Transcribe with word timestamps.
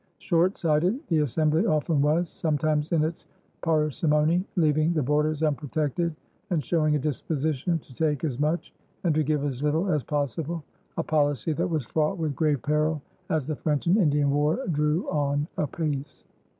Short 0.17 0.57
sighted 0.57 0.99
the 1.09 1.19
Assembly 1.19 1.67
often 1.67 2.01
was, 2.01 2.27
sometimes 2.27 2.91
in 2.91 3.03
its 3.03 3.27
parsimony 3.61 4.43
leaving 4.55 4.93
the 4.93 5.03
borders 5.03 5.43
unprotected 5.43 6.15
and 6.49 6.63
showing 6.63 6.95
a 6.95 6.97
disposition 6.97 7.77
to 7.77 7.93
take 7.93 8.23
as 8.23 8.39
much 8.39 8.73
and 9.03 9.13
to 9.13 9.21
give 9.21 9.45
as 9.45 9.61
little 9.61 9.91
as 9.91 10.03
possible 10.03 10.63
a 10.97 11.03
policy 11.03 11.53
that 11.53 11.69
was 11.69 11.85
fraught 11.85 12.17
with 12.17 12.35
grave 12.35 12.63
peril 12.63 12.99
as 13.29 13.45
the 13.45 13.55
French 13.55 13.85
and 13.85 13.97
Indian 13.97 14.31
War 14.31 14.65
drew 14.71 15.07
on 15.11 15.47
apace. 15.55 16.23